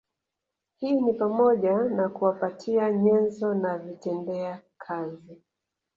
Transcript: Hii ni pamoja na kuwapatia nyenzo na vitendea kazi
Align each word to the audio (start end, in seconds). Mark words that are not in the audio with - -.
Hii 0.79 1.01
ni 1.01 1.13
pamoja 1.13 1.73
na 1.77 2.09
kuwapatia 2.09 2.91
nyenzo 2.91 3.53
na 3.53 3.77
vitendea 3.77 4.61
kazi 4.77 5.41